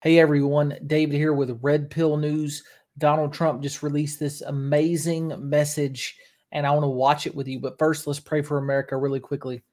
[0.00, 2.62] Hey everyone, David here with Red Pill News.
[2.98, 6.16] Donald Trump just released this amazing message,
[6.52, 7.58] and I want to watch it with you.
[7.58, 9.64] But first, let's pray for America really quickly.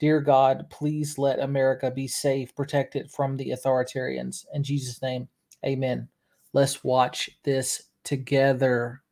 [0.00, 4.46] Dear God, please let America be safe, protected from the authoritarians.
[4.54, 5.28] In Jesus' name,
[5.62, 6.08] amen.
[6.54, 9.02] Let's watch this together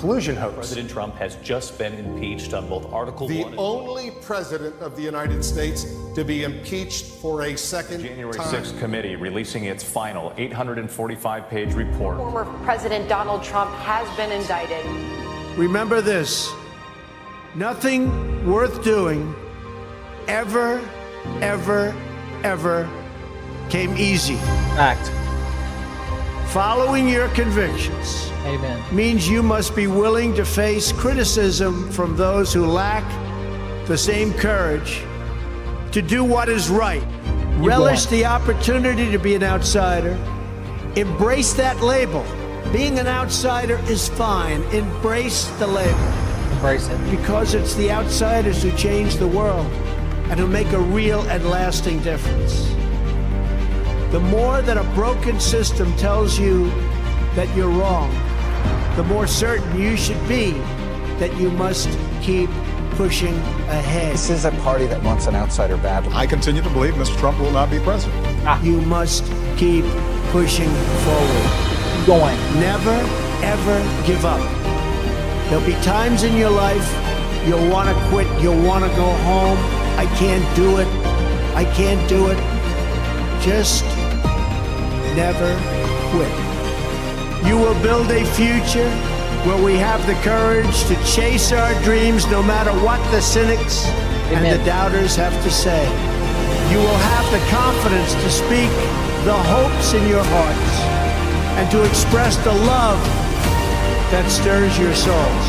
[0.00, 0.54] collusion hoax.
[0.54, 4.94] President Trump has just been impeached on both Article the 1 The only president of
[4.94, 5.84] the United States
[6.14, 8.54] to be impeached for a second January time.
[8.54, 12.16] 6th committee releasing its final 845-page report.
[12.18, 14.86] Former President Donald Trump has been indicted.
[15.58, 16.50] Remember this.
[17.56, 19.34] Nothing worth doing
[20.28, 20.80] ever
[21.42, 21.94] ever
[22.44, 22.88] ever
[23.68, 24.36] came easy.
[24.78, 25.19] Act.
[26.52, 28.82] Following your convictions Amen.
[28.92, 33.04] means you must be willing to face criticism from those who lack
[33.86, 35.04] the same courage
[35.92, 37.06] to do what is right.
[37.58, 40.18] You Relish the opportunity to be an outsider.
[40.96, 42.24] Embrace that label.
[42.72, 44.62] Being an outsider is fine.
[44.72, 45.98] Embrace the label
[46.54, 47.10] Embrace it.
[47.16, 49.66] because it's the outsiders who change the world
[50.30, 52.79] and who make a real and lasting difference.
[54.10, 56.68] The more that a broken system tells you
[57.36, 58.10] that you're wrong,
[58.96, 60.50] the more certain you should be
[61.20, 61.88] that you must
[62.20, 62.50] keep
[62.92, 63.34] pushing
[63.68, 64.14] ahead.
[64.14, 66.12] This is a party that wants an outsider badly.
[66.12, 67.16] I continue to believe Mr.
[67.18, 68.20] Trump will not be president.
[68.46, 68.60] Ah.
[68.62, 69.24] You must
[69.56, 69.84] keep
[70.32, 70.70] pushing
[71.04, 72.06] forward.
[72.06, 72.36] Going.
[72.58, 72.96] Never,
[73.44, 74.40] ever give up.
[75.48, 76.86] There'll be times in your life
[77.46, 79.58] you'll want to quit, you'll want to go home.
[79.96, 80.88] I can't do it.
[81.54, 82.38] I can't do it.
[83.40, 83.84] Just
[85.14, 85.50] never
[86.10, 86.32] quit.
[87.46, 88.90] You will build a future
[89.46, 93.86] where we have the courage to chase our dreams no matter what the cynics
[94.36, 95.82] and the doubters have to say.
[96.70, 98.70] You will have the confidence to speak
[99.24, 100.72] the hopes in your hearts
[101.58, 103.00] and to express the love
[104.12, 105.46] that stirs your souls.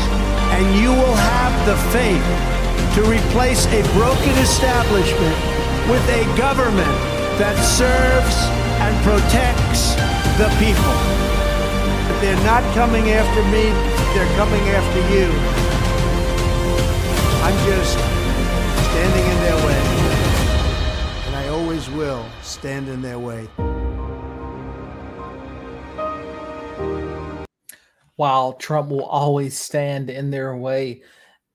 [0.56, 2.26] And you will have the faith
[2.96, 5.36] to replace a broken establishment
[5.88, 6.96] with a government
[7.38, 8.36] that serves
[8.82, 9.94] and protects
[10.38, 10.96] the people.
[12.20, 13.70] They're not coming after me,
[14.14, 15.28] they're coming after you.
[17.46, 17.94] I'm just
[18.90, 19.82] standing in their way.
[21.26, 23.48] And I always will stand in their way.
[28.16, 31.02] while Trump will always stand in their way.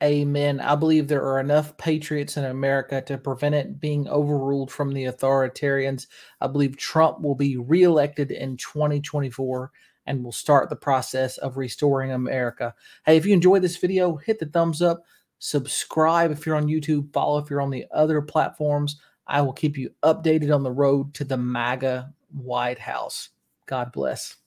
[0.03, 0.59] Amen.
[0.59, 5.05] I believe there are enough patriots in America to prevent it being overruled from the
[5.05, 6.05] authoritarians.
[6.39, 9.71] I believe Trump will be reelected in 2024
[10.05, 12.75] and will start the process of restoring America.
[13.05, 15.03] Hey, if you enjoyed this video, hit the thumbs up,
[15.39, 19.01] subscribe if you're on YouTube, follow if you're on the other platforms.
[19.25, 23.29] I will keep you updated on the road to the MAGA White House.
[23.65, 24.37] God bless.